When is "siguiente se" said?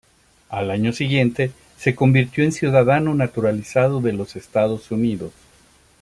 0.93-1.93